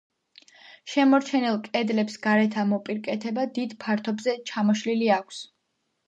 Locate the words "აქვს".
5.17-5.43